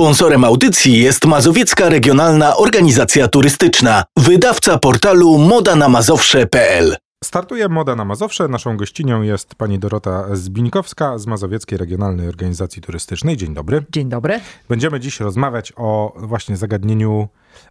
Sponsorem 0.00 0.44
audycji 0.44 0.98
jest 0.98 1.24
Mazowiecka 1.24 1.88
Regionalna 1.88 2.56
Organizacja 2.56 3.28
Turystyczna, 3.28 4.04
wydawca 4.16 4.78
portalu 4.78 5.38
modanamazowsze.pl. 5.38 6.96
Startuje 7.24 7.68
Moda 7.68 7.96
na 7.96 8.04
Mazowsze. 8.04 8.48
Naszą 8.48 8.76
gościnią 8.76 9.22
jest 9.22 9.54
pani 9.54 9.78
Dorota 9.78 10.36
Zbińkowska 10.36 11.18
z 11.18 11.26
Mazowieckiej 11.26 11.78
Regionalnej 11.78 12.28
Organizacji 12.28 12.82
Turystycznej. 12.82 13.36
Dzień 13.36 13.54
dobry. 13.54 13.84
Dzień 13.90 14.08
dobry. 14.08 14.40
Będziemy 14.68 15.00
dziś 15.00 15.20
rozmawiać 15.20 15.72
o 15.76 16.12
właśnie 16.16 16.56
zagadnieniu 16.56 17.28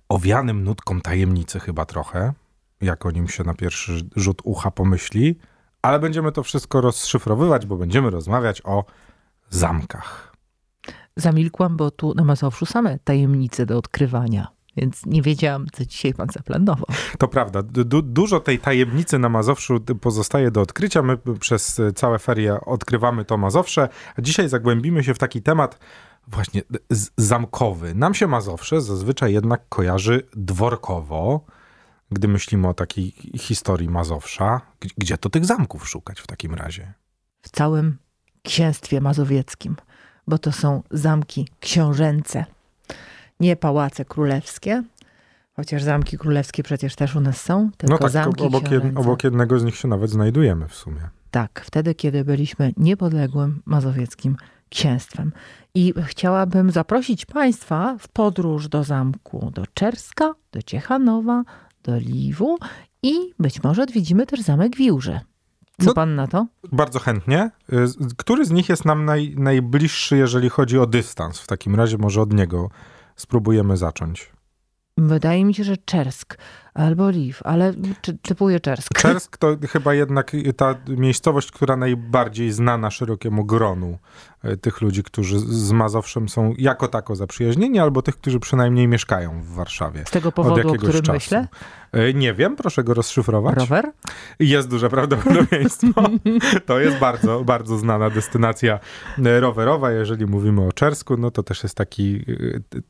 owianym 0.10 0.64
nutką 0.64 1.02
tajemnicy 1.02 1.60
chyba 1.60 1.86
trochę, 1.86 2.34
jak 2.82 3.06
o 3.06 3.12
nim 3.12 3.28
się 3.28 3.44
na 3.44 3.54
pierwszy 3.54 3.92
rzut 4.16 4.42
ucha 4.44 4.72
pomyśli, 4.72 5.40
ale 5.82 6.00
będziemy 6.00 6.32
to 6.32 6.44
wszystko 6.44 6.82
rozszyfrowywać, 6.82 7.66
bo 7.66 7.78
będziemy 7.78 8.10
rozmawiać 8.10 8.62
o 8.64 8.84
zamkach. 9.50 10.35
Zamilkłam, 11.18 11.78
bo 11.78 11.92
tu 11.92 12.14
na 12.14 12.24
Mazowszu 12.24 12.66
same 12.66 13.00
tajemnice 13.00 13.66
do 13.66 13.78
odkrywania. 13.78 14.48
Więc 14.78 15.06
nie 15.06 15.22
wiedziałam, 15.22 15.66
co 15.74 15.86
dzisiaj 15.86 16.14
pan 16.14 16.28
zaplanował. 16.34 16.86
To 17.18 17.28
prawda. 17.28 17.64
Du 17.64 18.02
dużo 18.02 18.40
tej 18.40 18.60
tajemnicy 18.60 19.20
na 19.20 19.30
Mazowszu 19.30 19.80
pozostaje 20.02 20.52
do 20.52 20.62
odkrycia. 20.62 21.02
My 21.02 21.18
przez 21.40 21.82
całe 21.96 22.20
ferie 22.20 22.62
odkrywamy 22.62 23.26
to 23.26 23.38
Mazowsze, 23.38 23.90
a 24.16 24.22
dzisiaj 24.22 24.50
zagłębimy 24.50 25.04
się 25.04 25.14
w 25.14 25.18
taki 25.18 25.42
temat 25.42 25.80
właśnie 26.28 26.62
zamkowy. 27.18 27.96
Nam 27.96 28.14
się 28.14 28.28
Mazowsze 28.28 28.82
zazwyczaj 28.82 29.34
jednak 29.34 29.70
kojarzy 29.70 30.24
dworkowo, 30.34 31.46
gdy 32.12 32.28
myślimy 32.28 32.68
o 32.68 32.74
takiej 32.74 33.12
historii 33.38 33.90
Mazowsza. 33.90 34.62
Gdzie 34.98 35.18
to 35.18 35.30
tych 35.30 35.46
zamków 35.46 35.90
szukać 35.90 36.20
w 36.20 36.28
takim 36.28 36.54
razie? 36.54 36.94
W 37.42 37.50
całym 37.50 37.98
księstwie 38.44 39.02
mazowieckim, 39.02 39.76
bo 40.28 40.38
to 40.38 40.52
są 40.52 40.84
zamki 40.92 41.48
książęce 41.60 42.46
nie 43.40 43.56
pałace 43.56 44.06
królewskie, 44.06 44.84
chociaż 45.56 45.84
zamki 45.84 46.18
królewskie 46.18 46.64
przecież 46.64 46.96
też 46.96 47.16
u 47.16 47.20
nas 47.20 47.42
są, 47.42 47.70
tylko 47.78 47.94
no 47.94 48.00
tak, 48.00 48.10
zamki 48.10 48.44
obok, 48.44 48.72
jed, 48.72 48.84
obok 48.96 49.24
jednego 49.24 49.60
z 49.60 49.64
nich 49.64 49.76
się 49.76 49.88
nawet 49.88 50.10
znajdujemy 50.10 50.68
w 50.68 50.76
sumie. 50.76 51.10
Tak, 51.32 51.62
wtedy, 51.66 51.96
kiedy 51.96 52.26
byliśmy 52.26 52.74
niepodległym 52.78 53.62
mazowieckim 53.66 54.38
księstwem. 54.70 55.32
I 55.74 55.94
chciałabym 56.06 56.72
zaprosić 56.72 57.26
Państwa 57.26 57.98
w 58.00 58.08
podróż 58.08 58.68
do 58.68 58.84
zamku 58.84 59.52
do 59.54 59.64
Czerska, 59.74 60.34
do 60.52 60.62
Ciechanowa, 60.62 61.44
do 61.84 61.98
Liwu 61.98 62.58
i 63.04 63.14
być 63.40 63.64
może 63.64 63.84
odwiedzimy 63.84 64.26
też 64.26 64.42
zamek 64.42 64.76
Wiłże. 64.76 65.20
Co 65.80 65.86
no, 65.86 65.94
pan 65.94 66.16
na 66.16 66.28
to? 66.28 66.48
Bardzo 66.72 67.00
chętnie. 67.00 67.52
Y, 67.74 67.86
który 68.18 68.46
z 68.46 68.52
nich 68.52 68.70
jest 68.70 68.86
nam 68.86 69.06
naj, 69.06 69.36
najbliższy, 69.38 70.18
jeżeli 70.18 70.50
chodzi 70.50 70.80
o 70.80 70.86
dystans? 70.86 71.40
W 71.40 71.48
takim 71.48 71.76
razie 71.76 71.98
może 71.98 72.22
od 72.22 72.34
niego 72.34 72.70
spróbujemy 73.16 73.78
zacząć. 73.78 74.32
Wydaje 74.98 75.46
mi 75.46 75.54
się, 75.54 75.64
że 75.64 75.78
Czersk 75.78 76.38
albo 76.76 77.10
Liw, 77.10 77.42
ale 77.44 77.74
czy, 78.02 78.18
typuję 78.18 78.60
Czersk. 78.60 78.94
Czersk 79.02 79.38
to 79.38 79.58
chyba 79.70 79.94
jednak 79.94 80.32
ta 80.58 80.76
miejscowość, 80.88 81.52
która 81.52 81.78
najbardziej 81.78 82.52
znana 82.52 82.92
szerokiemu 82.92 83.46
gronu 83.46 83.98
e, 84.44 84.58
tych 84.58 84.82
ludzi, 84.82 85.04
którzy 85.04 85.40
z 85.40 85.72
Mazowszem 85.72 86.30
są 86.30 86.54
jako 86.58 86.88
tako 86.88 87.16
zaprzyjaźnieni, 87.16 87.80
albo 87.80 88.02
tych, 88.02 88.16
którzy 88.16 88.40
przynajmniej 88.40 88.88
mieszkają 88.88 89.42
w 89.42 89.48
Warszawie. 89.48 90.04
Z 90.08 90.12
tego 90.12 90.32
powodu, 90.32 90.70
o 90.70 90.74
którym 90.74 91.02
czasu. 91.02 91.12
myślę? 91.12 91.48
E, 91.92 92.14
nie 92.14 92.34
wiem, 92.34 92.56
proszę 92.56 92.84
go 92.84 92.94
rozszyfrować. 92.94 93.56
Rower? 93.56 93.92
Jest 94.40 94.70
duże 94.70 94.90
prawdopodobieństwo. 94.90 95.86
To 96.66 96.80
jest 96.80 96.98
bardzo, 96.98 97.44
bardzo 97.44 97.78
znana 97.78 98.10
destynacja 98.10 98.80
e, 99.26 99.40
rowerowa. 99.40 99.92
Jeżeli 99.92 100.26
mówimy 100.26 100.62
o 100.62 100.72
Czersku, 100.72 101.18
no 101.18 101.32
to 101.32 101.44
też 101.44 101.64
jest 101.64 101.76
taki, 101.76 102.26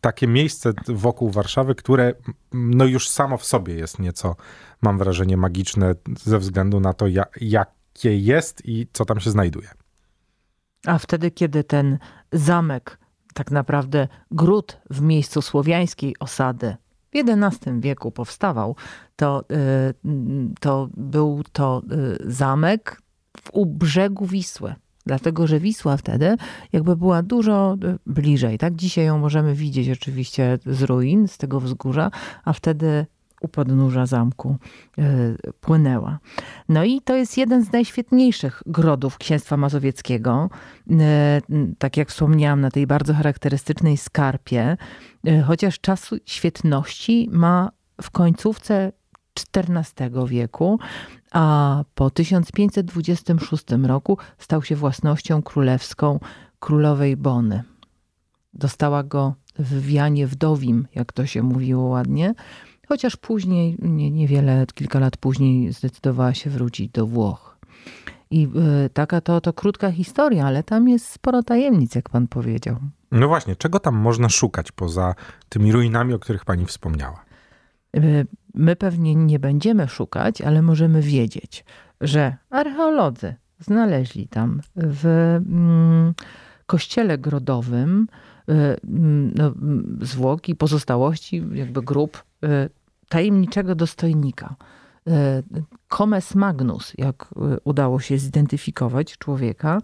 takie 0.02 0.28
miejsce 0.28 0.74
wokół 0.88 1.30
Warszawy, 1.30 1.76
które 1.76 2.14
no 2.54 2.86
już 2.86 3.10
samo 3.10 3.38
w 3.38 3.46
sobie 3.46 3.75
jest 3.76 4.00
nieco, 4.00 4.36
mam 4.82 4.98
wrażenie, 4.98 5.38
magiczne 5.38 5.96
ze 6.24 6.40
względu 6.40 6.80
na 6.80 6.94
to, 6.94 7.06
jakie 7.42 8.18
jest 8.18 8.66
i 8.66 8.88
co 8.94 9.06
tam 9.06 9.20
się 9.20 9.32
znajduje. 9.32 9.68
A 10.86 10.98
wtedy, 10.98 11.32
kiedy 11.32 11.64
ten 11.64 11.98
zamek, 12.32 12.98
tak 13.34 13.52
naprawdę 13.52 14.08
gród 14.32 14.78
w 14.90 15.02
miejscu 15.02 15.42
słowiańskiej 15.42 16.16
osady 16.20 16.76
w 17.16 17.18
XI 17.18 17.70
wieku 17.80 18.12
powstawał, 18.12 18.76
to, 19.16 19.44
y, 19.52 19.94
to 20.60 20.90
był 20.98 21.44
to 21.52 21.82
y, 21.92 22.32
zamek 22.32 23.02
u 23.54 23.66
brzegu 23.66 24.26
Wisły. 24.26 24.76
Dlatego, 25.06 25.48
że 25.48 25.60
Wisła 25.60 25.98
wtedy 25.98 26.36
jakby 26.74 26.96
była 26.96 27.24
dużo 27.24 27.78
y, 27.84 27.98
bliżej. 28.06 28.58
Tak? 28.58 28.76
Dzisiaj 28.76 29.06
ją 29.06 29.20
możemy 29.20 29.56
widzieć 29.56 29.90
oczywiście 29.90 30.60
z 30.66 30.84
ruin, 30.84 31.28
z 31.28 31.38
tego 31.38 31.60
wzgórza, 31.60 32.12
a 32.46 32.54
wtedy 32.54 33.06
u 33.42 33.48
podnóża 33.48 34.06
zamku 34.06 34.58
y, 35.00 35.38
płynęła. 35.62 36.20
No 36.70 36.84
i 36.84 37.02
to 37.02 37.16
jest 37.16 37.38
jeden 37.38 37.66
z 37.66 37.72
najświetniejszych 37.72 38.64
grodów 38.66 39.18
Księstwa 39.18 39.58
Mazowieckiego. 39.58 40.50
Y, 40.92 40.96
tak 41.78 41.98
jak 41.98 42.10
wspomniałam, 42.10 42.62
na 42.62 42.72
tej 42.72 42.88
bardzo 42.88 43.14
charakterystycznej 43.14 43.98
skarpie, 43.98 44.78
y, 45.28 45.44
chociaż 45.48 45.80
czasu 45.80 46.16
świetności 46.26 47.30
ma 47.32 47.72
w 48.02 48.12
końcówce 48.12 48.92
XIV 49.58 50.28
wieku, 50.28 50.80
a 51.32 51.84
po 51.96 52.10
1526 52.10 53.64
roku 53.84 54.18
stał 54.38 54.64
się 54.64 54.76
własnością 54.76 55.42
królewską 55.42 56.20
królowej 56.60 57.18
Bony. 57.18 57.64
Dostała 58.54 59.04
go 59.04 59.36
w 59.60 59.82
wianie 59.82 60.28
wdowim, 60.28 60.88
jak 60.96 61.14
to 61.14 61.26
się 61.26 61.44
mówiło 61.44 61.84
ładnie, 61.84 62.34
chociaż 62.88 63.16
później, 63.16 63.78
nie, 63.80 64.12
niewiele, 64.12 64.66
kilka 64.74 65.00
lat 65.00 65.18
później 65.18 65.74
zdecydowała 65.74 66.34
się 66.34 66.50
wrócić 66.50 66.92
do 66.92 67.08
Włoch. 67.08 67.58
I 68.32 68.48
y, 68.86 68.90
taka 68.90 69.22
to, 69.22 69.42
to 69.42 69.54
krótka 69.54 69.92
historia, 69.92 70.46
ale 70.46 70.64
tam 70.64 70.90
jest 70.90 71.10
sporo 71.10 71.44
tajemnic, 71.44 71.96
jak 71.96 72.10
pan 72.10 72.28
powiedział. 72.28 72.78
No 73.12 73.28
właśnie, 73.28 73.56
czego 73.56 73.80
tam 73.80 73.96
można 73.96 74.30
szukać 74.30 74.72
poza 74.72 75.16
tymi 75.50 75.72
ruinami, 75.72 76.14
o 76.14 76.20
których 76.20 76.46
pani 76.46 76.66
wspomniała? 76.66 77.26
Y, 77.98 78.28
my 78.54 78.76
pewnie 78.76 79.16
nie 79.16 79.40
będziemy 79.40 79.88
szukać, 79.88 80.42
ale 80.42 80.62
możemy 80.62 81.02
wiedzieć, 81.02 81.66
że 82.02 82.38
archeolodzy 82.50 83.36
znaleźli 83.60 84.28
tam 84.28 84.62
w 84.76 85.06
mm, 85.06 86.14
kościele 86.66 87.18
grodowym 87.18 88.08
no, 89.36 89.48
mm, 89.48 90.00
zwłoki, 90.02 90.56
pozostałości 90.56 91.44
jakby 91.54 91.82
grup 91.82 92.24
y, 92.44 92.48
tajemniczego 93.10 93.76
dostojnika. 93.76 94.56
Comes 95.98 96.36
Magnus, 96.36 96.94
jak 96.98 97.34
udało 97.64 98.00
się 98.00 98.18
zidentyfikować 98.18 99.18
człowieka, 99.18 99.80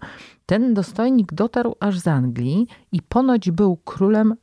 ten 0.46 0.74
dostojnik 0.74 1.32
dotarł 1.32 1.74
aż 1.80 1.98
z 1.98 2.08
Anglii 2.08 2.66
i 2.92 3.02
ponoć 3.02 3.50
był 3.50 3.76
królem, 3.76 4.34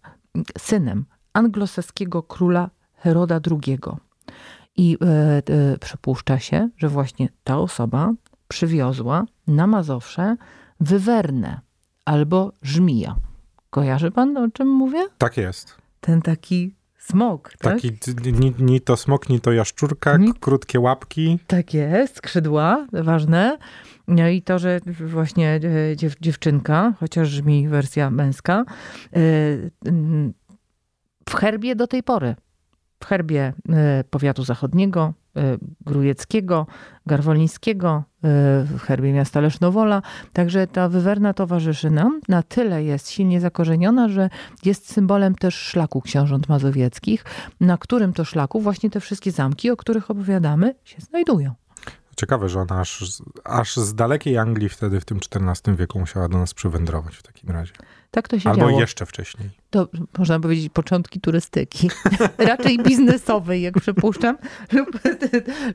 synem 0.58 1.06
anglosaskiego 1.34 2.24
króla 2.24 2.70
Heroda 2.94 3.40
II. 3.52 3.80
I 4.78 4.98
e, 5.02 5.78
przypuszcza 5.78 6.40
się, 6.40 6.70
że 6.78 6.90
właśnie 6.90 7.30
ta 7.44 7.60
osoba 7.60 8.14
przywiozła 8.48 9.26
na 9.48 9.68
Mazowsze 9.68 10.36
wywernę 10.80 11.60
albo 12.06 12.52
żmija. 12.62 13.16
Kojarzy 13.70 14.12
pan, 14.12 14.38
o 14.38 14.50
czym 14.52 14.68
mówię? 14.68 15.08
Tak 15.18 15.38
jest. 15.38 15.76
Ten 16.02 16.22
taki 16.22 16.76
smok, 16.98 17.54
tak? 17.60 17.74
Taki, 17.74 17.92
ni, 18.32 18.54
ni 18.60 18.82
to 18.82 18.98
smok, 18.98 19.30
ni 19.30 19.40
to 19.40 19.52
jaszczurka, 19.52 20.18
ni... 20.18 20.34
krótkie 20.34 20.80
łapki. 20.80 21.40
Tak 21.48 21.74
jest, 21.74 22.18
skrzydła, 22.18 22.88
ważne. 22.94 23.58
No 24.08 24.28
i 24.28 24.42
to, 24.42 24.60
że 24.60 24.80
właśnie 25.06 25.60
e, 25.92 25.96
dziew, 25.96 26.16
dziewczynka, 26.22 26.94
chociaż 27.00 27.30
żmi 27.30 27.68
wersja 27.68 28.10
męska, 28.10 28.64
w 31.30 31.34
herbie 31.34 31.76
do 31.76 31.88
tej 31.88 32.04
pory 32.04 32.36
w 33.00 33.06
herbie 33.06 33.54
e, 33.70 34.04
powiatu 34.10 34.44
zachodniego, 34.44 35.02
e, 35.02 35.14
grujeckiego, 35.86 36.68
garwolińskiego, 37.06 37.90
e, 37.90 38.04
w 38.64 38.80
herbie 38.80 39.14
miasta 39.14 39.42
Lesznowola. 39.42 40.02
Także 40.34 40.68
ta 40.68 40.90
wywerna 40.90 41.34
towarzyszy 41.34 41.90
nam. 41.90 42.22
Na 42.28 42.44
tyle 42.44 42.84
jest 42.84 43.10
silnie 43.10 43.42
zakorzeniona, 43.42 44.10
że 44.10 44.30
jest 44.66 44.92
symbolem 44.94 45.36
też 45.36 45.56
szlaku 45.56 46.02
książąt 46.02 46.50
mazowieckich, 46.50 47.26
na 47.60 47.78
którym 47.78 48.14
to 48.14 48.26
szlaku 48.26 48.62
właśnie 48.62 48.90
te 48.90 49.00
wszystkie 49.00 49.32
zamki, 49.32 49.72
o 49.72 49.78
których 49.78 50.12
opowiadamy, 50.12 50.76
się 50.84 51.02
znajdują. 51.02 51.54
Ciekawe, 52.16 52.50
że 52.50 52.60
ona 52.60 52.80
aż, 52.80 53.04
aż 53.44 53.78
z 53.78 53.96
dalekiej 53.96 54.38
Anglii 54.38 54.70
wtedy 54.70 55.00
w 55.00 55.06
tym 55.06 55.20
XIV 55.36 55.76
wieku 55.76 56.00
musiała 56.00 56.30
do 56.30 56.38
nas 56.38 56.54
przywędrować 56.54 57.16
w 57.16 57.24
takim 57.24 57.50
razie. 57.50 57.74
Tak 58.12 58.28
to 58.28 58.40
się 58.40 58.50
Albo 58.50 58.62
działo. 58.62 58.80
jeszcze 58.80 59.06
wcześniej. 59.06 59.50
To 59.70 59.88
można 60.18 60.40
powiedzieć 60.40 60.70
początki 60.74 61.22
turystyki. 61.22 61.90
Raczej 62.38 62.78
biznesowej, 62.78 63.62
jak 63.62 63.80
przypuszczam, 63.80 64.38
lub, 64.72 64.90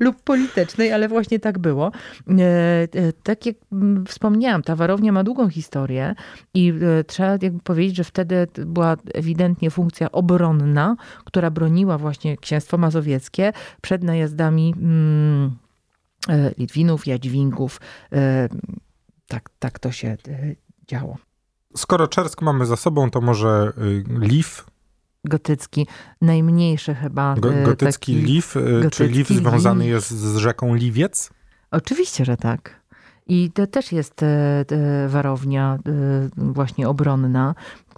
lub 0.01 0.23
politycznej, 0.23 0.93
ale 0.93 1.09
właśnie 1.09 1.39
tak 1.39 1.59
było. 1.59 1.93
E, 2.29 2.43
e, 2.43 3.13
Tak 3.23 3.47
jak 3.47 3.57
mm, 3.73 4.07
wspomniałam, 4.07 4.63
ta 4.63 4.77
warownia 4.77 5.13
ma 5.13 5.25
długą 5.25 5.49
historię 5.49 6.15
i 6.55 6.73
e, 6.99 7.05
trzeba 7.05 7.31
jakby 7.31 7.61
powiedzieć, 7.65 7.97
że 7.97 8.05
wtedy 8.05 8.47
była 8.67 8.97
ewidentnie 9.15 9.71
funkcja 9.71 10.13
obronna, 10.13 10.97
która 11.25 11.51
broniła 11.51 11.99
właśnie 11.99 12.37
księstwo 12.37 12.79
mazowieckie 12.79 13.53
przed 13.81 14.03
najazdami 14.03 14.75
mm, 14.77 15.57
Litwinów, 16.59 17.07
Jadźwingów. 17.07 17.81
Tak, 19.29 19.51
tak 19.59 19.79
to 19.79 19.93
się 19.93 20.17
działo. 20.87 21.19
Skoro 21.77 22.09
Czersk 22.09 22.43
mamy 22.43 22.67
za 22.67 22.77
sobą, 22.77 23.11
to 23.11 23.21
może 23.21 23.73
y, 23.79 24.05
Lif, 24.19 24.65
gotycki, 25.25 25.87
najmniejszy 26.21 26.95
chyba. 26.95 27.35
go, 27.39 27.55
e, 27.55 27.63
gotycki 27.65 28.15
taki- 28.15 28.27
Lif, 28.27 28.57
y, 28.57 28.61
czy 28.61 28.83
gotycki 28.83 29.09
Lif 29.09 29.29
związany 29.29 29.85
Lif. 29.85 29.93
jest 29.93 30.11
z 30.11 30.37
rzeką 30.37 30.75
Liwiec? 30.75 31.31
Oczywiście, 31.71 32.25
że 32.25 32.37
tak. 32.37 32.85
I 33.27 33.51
to 33.55 33.67
też 33.67 33.93
jest 33.93 34.25
warownia 35.09 35.79
właśnie 36.37 36.89
obronna, 36.89 37.55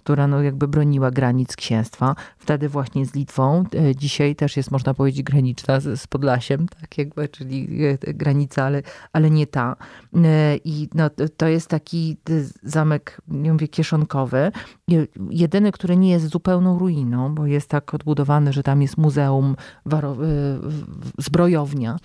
która 0.07 0.27
no 0.27 0.41
jakby 0.41 0.67
broniła 0.67 1.11
granic 1.11 1.55
księstwa. 1.55 2.15
Wtedy 2.37 2.69
właśnie 2.69 3.05
z 3.05 3.15
Litwą. 3.15 3.63
E, 3.75 3.95
Dzisiaj 3.95 4.35
też 4.35 4.57
jest, 4.57 4.71
można 4.71 4.93
powiedzieć, 4.93 5.23
graniczna 5.23 5.79
z, 5.79 5.99
z 6.01 6.07
Podlasiem, 6.07 6.67
tak 6.67 6.97
jakby, 6.97 7.29
czyli 7.29 7.85
e, 7.85 8.13
granica, 8.13 8.63
ale, 8.63 8.81
ale 9.13 9.29
nie 9.29 9.47
ta. 9.47 9.75
E, 10.15 10.57
I 10.65 10.89
no, 10.93 11.09
to- 11.37 11.47
jest 11.47 11.67
taki 11.69 12.17
zamek, 12.63 13.21
nie 13.27 13.53
mówię, 13.53 13.67
kieszonkowy. 13.67 14.51
Je- 14.87 15.07
Jedyny, 15.29 15.71
który 15.71 15.97
nie 15.97 16.09
jest 16.11 16.27
zupełną 16.27 16.79
ruiną, 16.79 17.35
bo 17.35 17.45
jest 17.45 17.69
tak 17.69 17.93
odbudowany, 17.93 18.53
że 18.53 18.63
tam 18.63 18.81
jest 18.81 18.97
muzeum, 18.97 19.55
zbrojownia. 21.17 21.97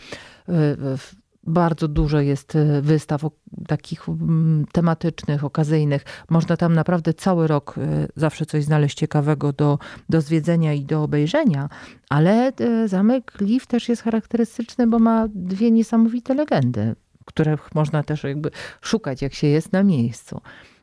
Bardzo 1.47 1.89
dużo 1.89 2.21
jest 2.21 2.57
e, 2.57 2.83
wystaw 2.83 3.23
takich 3.69 4.07
tematycznych, 4.73 5.45
okazyjnych. 5.45 6.05
Można 6.31 6.57
tam 6.57 6.75
naprawdę 6.75 7.15
cały 7.15 7.47
rok 7.47 7.75
e, 7.79 8.09
zawsze 8.17 8.47
coś 8.47 8.65
znaleźć 8.65 8.99
ciekawego 8.99 9.53
do, 9.53 9.79
do 10.09 10.21
zwiedzenia 10.21 10.73
i 10.73 10.85
do 10.85 11.03
obejrzenia, 11.03 11.69
ale 12.09 12.53
e, 12.61 12.89
zamek 12.89 13.33
Liv 13.41 13.67
też 13.69 13.89
jest 13.89 14.03
charakterystyczny, 14.03 14.87
bo 14.87 14.99
ma 14.99 15.29
dwie 15.35 15.71
niesamowite 15.71 16.35
legendy, 16.35 16.95
których 17.25 17.75
można 17.75 18.03
też 18.03 18.25
jakby 18.25 18.51
szukać, 18.81 19.23
jak 19.23 19.35
się 19.35 19.47
jest 19.47 19.73
na 19.73 19.83
miejscu. 19.83 20.41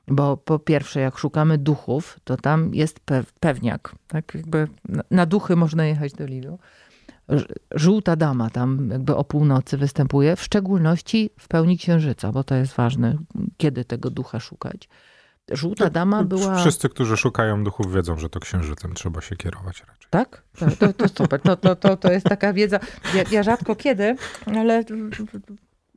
Bo 0.07 0.37
po 0.37 0.59
pierwsze, 0.59 0.99
jak 0.99 1.17
szukamy 1.17 1.57
duchów, 1.57 2.19
to 2.23 2.37
tam 2.37 2.73
jest 2.73 2.99
pe- 3.05 3.23
pewniak. 3.39 3.95
Tak 4.07 4.35
jakby 4.35 4.67
na 5.11 5.25
duchy 5.25 5.55
można 5.55 5.85
jechać 5.85 6.13
do 6.13 6.25
Lilu. 6.25 6.59
Żółta 7.71 8.15
dama 8.15 8.49
tam 8.49 8.89
jakby 8.91 9.15
o 9.15 9.23
północy 9.23 9.77
występuje, 9.77 10.35
w 10.35 10.41
szczególności 10.41 11.29
w 11.39 11.47
pełni 11.47 11.77
księżyca, 11.77 12.31
bo 12.31 12.43
to 12.43 12.55
jest 12.55 12.73
ważne, 12.73 13.17
kiedy 13.57 13.85
tego 13.85 14.09
ducha 14.09 14.39
szukać. 14.39 14.89
Żółta 15.51 15.89
dama 15.89 16.23
była... 16.23 16.55
Wszyscy, 16.55 16.89
którzy 16.89 17.17
szukają 17.17 17.63
duchów, 17.63 17.93
wiedzą, 17.93 18.17
że 18.17 18.29
to 18.29 18.39
księżycem 18.39 18.93
trzeba 18.93 19.21
się 19.21 19.35
kierować 19.35 19.79
raczej. 19.79 20.07
Tak? 20.09 20.43
To, 20.59 20.65
to, 20.71 20.93
to 20.93 21.07
super. 21.07 21.41
To, 21.41 21.55
to, 21.55 21.75
to, 21.75 21.97
to 21.97 22.11
jest 22.11 22.25
taka 22.25 22.53
wiedza. 22.53 22.79
Ja, 23.15 23.23
ja 23.31 23.43
rzadko 23.43 23.75
kiedy, 23.75 24.15
ale 24.45 24.83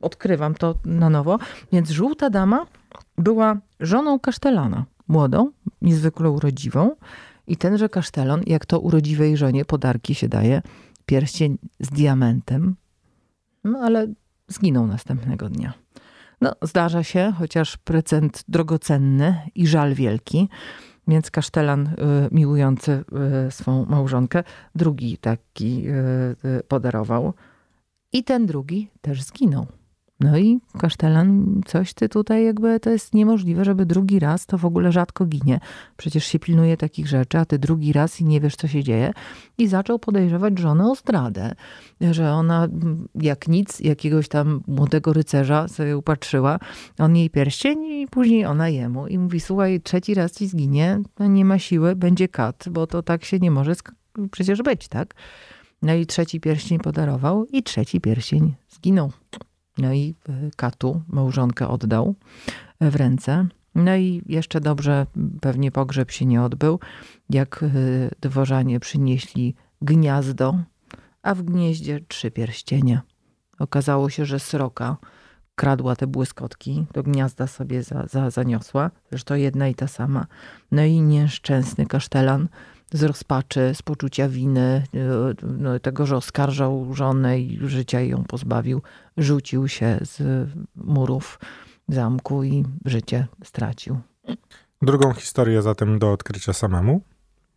odkrywam 0.01 0.55
to 0.55 0.75
na 0.85 1.09
nowo. 1.09 1.39
Więc 1.71 1.89
żółta 1.89 2.29
dama 2.29 2.65
była 3.17 3.57
żoną 3.79 4.19
kasztelana. 4.19 4.85
Młodą, 5.07 5.51
niezwykle 5.81 6.29
urodziwą. 6.29 6.95
I 7.47 7.57
tenże 7.57 7.89
kasztelan, 7.89 8.41
jak 8.47 8.65
to 8.65 8.79
urodziwej 8.79 9.37
żonie 9.37 9.65
podarki 9.65 10.15
się 10.15 10.27
daje, 10.27 10.61
pierścień 11.05 11.57
z 11.79 11.89
diamentem, 11.89 12.75
no 13.63 13.79
ale 13.79 14.07
zginął 14.47 14.87
następnego 14.87 15.49
dnia. 15.49 15.73
No, 16.41 16.55
zdarza 16.61 17.03
się, 17.03 17.33
chociaż 17.37 17.77
prezent 17.77 18.43
drogocenny 18.47 19.37
i 19.55 19.67
żal 19.67 19.93
wielki, 19.93 20.49
więc 21.07 21.31
kasztelan 21.31 21.87
y, 21.87 21.93
miłujący 22.31 23.03
y, 23.47 23.51
swą 23.51 23.85
małżonkę 23.85 24.43
drugi 24.75 25.17
taki 25.17 25.83
y, 25.87 26.63
podarował. 26.67 27.33
I 28.13 28.23
ten 28.23 28.45
drugi 28.45 28.89
też 29.01 29.23
zginął. 29.23 29.67
No 30.23 30.37
i 30.37 30.59
kasztelan, 30.79 31.61
coś 31.65 31.93
ty 31.93 32.09
tutaj 32.09 32.45
jakby, 32.45 32.79
to 32.79 32.89
jest 32.89 33.13
niemożliwe, 33.13 33.65
żeby 33.65 33.85
drugi 33.85 34.19
raz, 34.19 34.45
to 34.45 34.57
w 34.57 34.65
ogóle 34.65 34.91
rzadko 34.91 35.25
ginie. 35.25 35.59
Przecież 35.97 36.25
się 36.25 36.39
pilnuje 36.39 36.77
takich 36.77 37.07
rzeczy, 37.07 37.37
a 37.37 37.45
ty 37.45 37.59
drugi 37.59 37.93
raz 37.93 38.21
i 38.21 38.25
nie 38.25 38.41
wiesz, 38.41 38.55
co 38.55 38.67
się 38.67 38.83
dzieje. 38.83 39.13
I 39.57 39.67
zaczął 39.67 39.99
podejrzewać 39.99 40.59
żonę 40.59 40.91
o 40.91 40.95
zdradę, 40.95 41.55
że 42.01 42.31
ona 42.31 42.63
mm, 42.65 43.07
jak 43.15 43.47
nic, 43.47 43.79
jakiegoś 43.79 44.27
tam 44.27 44.63
młodego 44.67 45.13
rycerza 45.13 45.67
sobie 45.67 45.97
upatrzyła, 45.97 46.59
on 46.99 47.15
jej 47.15 47.29
pierścień 47.29 47.85
i 47.85 48.07
później 48.07 48.45
ona 48.45 48.69
jemu. 48.69 49.07
I 49.07 49.17
mówi, 49.17 49.39
słuchaj, 49.39 49.81
trzeci 49.81 50.13
raz 50.13 50.31
ci 50.31 50.47
zginie, 50.47 50.99
to 51.15 51.27
nie 51.27 51.45
ma 51.45 51.59
siły, 51.59 51.95
będzie 51.95 52.27
kat, 52.27 52.65
bo 52.71 52.87
to 52.87 53.03
tak 53.03 53.25
się 53.25 53.39
nie 53.39 53.51
może 53.51 53.73
przecież 54.31 54.61
być, 54.61 54.87
tak? 54.87 55.15
No 55.81 55.93
i 55.93 56.05
trzeci 56.05 56.39
pierścień 56.39 56.79
podarował 56.79 57.45
i 57.45 57.63
trzeci 57.63 58.01
pierścień 58.01 58.55
zginął. 58.69 59.11
No 59.77 59.93
i 59.93 60.15
y, 60.29 60.51
katu 60.55 61.01
małżonkę 61.07 61.67
oddał 61.67 62.15
y, 62.83 62.91
w 62.91 62.95
ręce. 62.95 63.47
No 63.75 63.95
i 63.95 64.21
jeszcze 64.25 64.61
dobrze, 64.61 65.05
pewnie 65.41 65.71
pogrzeb 65.71 66.11
się 66.11 66.25
nie 66.25 66.43
odbył, 66.43 66.79
jak 67.29 67.63
y, 67.63 68.09
dworzanie 68.21 68.79
przynieśli 68.79 69.55
gniazdo, 69.81 70.59
a 71.21 71.35
w 71.35 71.41
gnieździe 71.41 71.99
trzy 72.07 72.31
pierścienie. 72.31 73.01
Okazało 73.59 74.09
się, 74.09 74.25
że 74.25 74.39
sroka 74.39 74.97
kradła 75.55 75.95
te 75.95 76.07
błyskotki, 76.07 76.85
do 76.93 77.03
gniazda 77.03 77.47
sobie 77.47 77.83
za, 77.83 78.07
za, 78.07 78.29
zaniosła. 78.29 78.91
Zresztą 79.09 79.35
jedna 79.35 79.67
i 79.67 79.75
ta 79.75 79.87
sama. 79.87 80.27
No 80.71 80.83
i 80.83 81.01
nieszczęsny 81.01 81.85
kasztelan 81.85 82.47
z 82.93 83.03
rozpaczy, 83.03 83.71
z 83.73 83.81
poczucia 83.81 84.29
winy, 84.29 84.83
y, 84.95 84.99
no, 85.43 85.79
tego, 85.79 86.05
że 86.05 86.17
oskarżał 86.17 86.93
żonę 86.93 87.39
i 87.39 87.59
życia 87.67 88.01
ją 88.01 88.23
pozbawił, 88.23 88.81
rzucił 89.17 89.67
się 89.67 89.97
z 90.01 90.47
murów 90.75 91.39
zamku 91.87 92.43
i 92.43 92.63
życie 92.85 93.27
stracił. 93.43 93.99
Drugą 94.81 95.13
historię 95.13 95.61
zatem 95.61 95.99
do 95.99 96.11
odkrycia 96.11 96.53
samemu. 96.53 97.01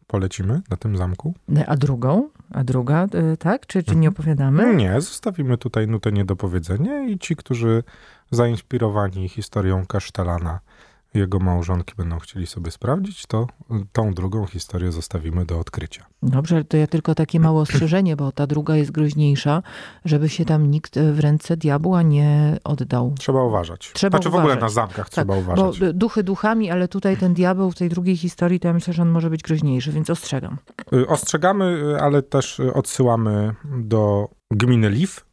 Polecimy 0.07 0.63
na 0.71 0.77
tym 0.77 0.97
zamku. 0.97 1.35
A 1.67 1.77
drugą? 1.77 2.29
A 2.51 2.65
druga, 2.65 3.07
y, 3.33 3.37
tak? 3.37 3.67
Czy, 3.67 3.83
czy 3.83 3.97
nie 3.97 4.09
opowiadamy? 4.09 4.75
Nie, 4.75 5.01
zostawimy 5.01 5.59
tutaj 5.59 5.89
nutę 5.89 6.13
niedopowiedzenia 6.13 7.05
i 7.05 7.19
ci, 7.19 7.37
którzy 7.37 7.83
zainspirowani 8.31 9.29
historią 9.29 9.87
kasztelana 9.87 10.61
jego 11.19 11.39
małżonki 11.39 11.95
będą 11.97 12.19
chcieli 12.19 12.47
sobie 12.47 12.71
sprawdzić, 12.71 13.27
to 13.27 13.47
tą 13.93 14.15
drugą 14.15 14.47
historię 14.47 14.93
zostawimy 14.93 15.47
do 15.47 15.59
odkrycia. 15.61 16.07
Dobrze, 16.23 16.65
to 16.65 16.77
ja 16.77 16.87
tylko 16.87 17.15
takie 17.15 17.41
małe 17.41 17.61
ostrzeżenie, 17.61 18.17
bo 18.17 18.33
ta 18.33 18.47
druga 18.47 18.77
jest 18.77 18.91
groźniejsza, 18.91 19.63
żeby 20.05 20.29
się 20.29 20.45
tam 20.45 20.71
nikt 20.71 20.99
w 20.99 21.21
ręce 21.21 21.57
diabła 21.57 22.03
nie 22.03 22.59
oddał. 22.65 23.15
Trzeba 23.19 23.43
uważać. 23.43 23.91
Trzeba 23.95 24.17
znaczy 24.19 24.31
w 24.31 24.35
ogóle 24.35 24.45
uważać. 24.55 24.63
na 24.63 24.69
zamkach 24.69 25.11
trzeba 25.11 25.35
Bo 25.35 25.41
uważać. 25.41 25.79
d- 25.79 25.93
duchy 25.93 26.23
duchami, 26.23 26.71
ale 26.71 26.89
tutaj 26.89 27.17
ten 27.17 27.35
diabeł 27.35 27.71
w 27.71 27.75
tej 27.75 27.89
drugiej 27.89 28.17
historii, 28.17 28.61
to 28.61 28.69
ja 28.69 28.75
myślę, 28.75 28.93
że 28.95 29.03
on 29.03 29.09
może 29.09 29.31
być 29.31 29.43
groźniejszy, 29.43 29.93
więc 29.93 30.11
ostrzegam. 30.11 30.57
Y, 30.93 31.07
Ostrzegamy, 31.07 31.65
y, 31.65 32.01
ale 32.01 32.23
też 32.23 32.61
y, 32.61 32.75
odsyłamy 32.75 33.55
do 33.65 34.29
gminy 34.51 34.91
Liw 34.91 35.27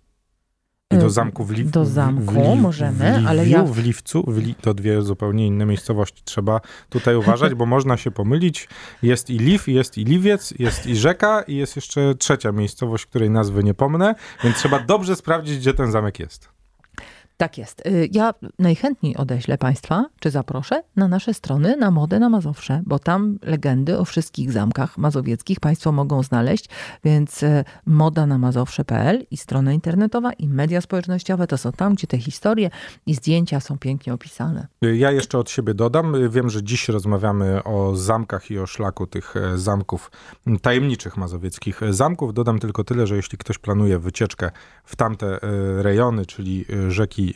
i 0.93 0.97
do 0.97 1.05
Y, 1.05 1.09
zamku 1.09 1.43
w 1.45 1.51
Liw. 1.51 1.71
do 1.71 1.85
zamku 1.85 2.33
w 2.33 2.35
Liw- 2.35 2.61
możemy, 2.61 3.21
w 3.23 3.27
ale 3.27 3.47
ja- 3.47 3.63
W 3.63 3.77
Liwcu, 3.77 4.23
w 4.31 4.37
Li, 4.37 4.55
to 4.55 4.73
dwie 4.73 5.01
zupełnie 5.01 5.47
inne 5.47 5.65
miejscowości. 5.65 6.21
Trzeba 6.25 6.61
tutaj 6.89 7.15
uważać, 7.23 7.53
bo 7.53 7.65
można 7.65 7.97
się 7.97 8.11
pomylić. 8.11 8.69
Jest 9.01 9.29
i 9.29 9.37
Liw, 9.39 9.67
jest 9.67 9.97
i 9.97 10.03
Liwiec, 10.05 10.53
jest 10.59 10.85
i 10.87 10.95
rzeka 10.95 11.41
i 11.41 11.55
jest 11.55 11.75
jeszcze 11.75 12.15
trzecia 12.15 12.51
miejscowość, 12.51 13.05
której 13.05 13.29
nazwy 13.29 13.63
nie 13.63 13.73
pomnę, 13.73 14.15
więc 14.43 14.57
trzeba 14.57 14.79
dobrze 14.79 15.15
sprawdzić, 15.15 15.57
gdzie 15.57 15.73
ten 15.73 15.91
zamek 15.91 16.19
jest. 16.19 16.52
Tak 17.37 17.57
jest. 17.57 17.87
Y, 17.87 18.09
ja 18.11 18.33
najchętniej 18.59 19.17
odeślę 19.17 19.57
Państwa, 19.57 20.05
czy 20.19 20.31
zaproszę 20.31 20.83
na 20.95 21.07
nasze 21.07 21.33
strony 21.33 21.77
na 21.77 21.91
modę 21.91 22.19
na 22.19 22.29
Mazowsze, 22.29 22.81
bo 22.85 22.99
tam 22.99 23.39
legendy 23.41 23.99
o 23.99 24.05
wszystkich 24.05 24.51
zamkach 24.51 24.97
mazowieckich 24.97 25.59
Państwo 25.59 25.91
mogą 25.91 26.23
znaleźć, 26.23 26.69
więc 27.03 27.43
y, 27.43 27.63
moda 27.85 28.25
na 28.25 28.37
mazowsze.pl 28.37 29.25
i 29.31 29.37
strona 29.37 29.73
internetowa 29.73 30.33
i 30.33 30.47
media 30.47 30.81
społecznościowe 30.81 31.47
to 31.47 31.57
są 31.57 31.71
tam, 31.71 31.93
gdzie 31.93 32.07
te 32.07 32.17
historie 32.17 32.69
i 33.05 33.15
zdjęcia 33.15 33.59
są 33.59 33.77
pięknie 33.77 34.13
opisane. 34.13 34.67
Ja 34.81 35.11
jeszcze 35.11 35.37
od 35.37 35.49
siebie 35.49 35.73
dodam. 35.73 36.29
Wiem, 36.29 36.49
że 36.49 36.63
dziś 36.63 36.89
rozmawiamy 36.89 37.63
o 37.63 37.95
zamkach 37.95 38.51
i 38.51 38.59
o 38.59 38.65
szlaku 38.65 39.07
tych 39.07 39.35
e, 39.37 39.57
zamków, 39.57 40.11
tajemniczych 40.61 41.17
mazowieckich 41.17 41.81
zamków. 41.89 42.33
Dodam 42.33 42.59
tylko 42.59 42.83
tyle, 42.83 43.07
że 43.07 43.15
jeśli 43.15 43.37
ktoś 43.37 43.57
planuje 43.57 43.99
wycieczkę 43.99 44.51
w 44.83 44.95
tamte 44.95 45.27
e, 45.27 45.39
rejony, 45.83 46.25
czyli 46.25 46.65
e, 46.87 46.91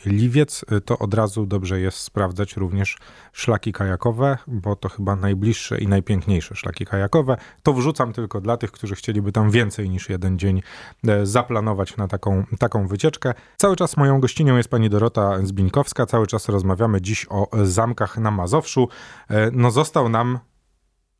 Liwiec, 0.06 0.64
to 0.84 0.98
od 0.98 1.14
razu 1.14 1.46
dobrze 1.46 1.80
jest 1.80 1.98
sprawdzać 1.98 2.56
również 2.56 2.98
szlaki 3.32 3.72
kajakowe, 3.72 4.38
bo 4.46 4.76
to 4.76 4.88
chyba 4.88 5.16
najbliższe 5.16 5.78
i 5.78 5.88
najpiękniejsze 5.88 6.54
szlaki 6.54 6.86
kajakowe. 6.86 7.36
To 7.62 7.72
wrzucam 7.72 8.12
tylko 8.12 8.40
dla 8.40 8.56
tych, 8.56 8.72
którzy 8.72 8.94
chcieliby 8.94 9.32
tam 9.32 9.50
więcej 9.50 9.90
niż 9.90 10.08
jeden 10.08 10.38
dzień 10.38 10.62
e, 11.08 11.26
zaplanować 11.26 11.96
na 11.96 12.08
taką, 12.08 12.44
taką 12.58 12.86
wycieczkę. 12.86 13.34
Cały 13.56 13.76
czas 13.76 13.96
moją 13.96 14.20
gościnią 14.20 14.56
jest 14.56 14.68
pani 14.68 14.90
Dorota 14.90 15.46
Zbińkowska. 15.46 16.06
Cały 16.06 16.26
czas 16.26 16.48
rozmawiamy 16.48 17.00
dziś 17.00 17.26
o 17.30 17.48
zamkach 17.62 18.18
na 18.18 18.30
Mazowszu. 18.30 18.88
E, 19.30 19.50
no 19.52 19.70
został 19.70 20.08
nam 20.08 20.38